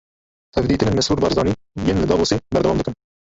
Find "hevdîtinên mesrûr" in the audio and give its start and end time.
0.57-1.17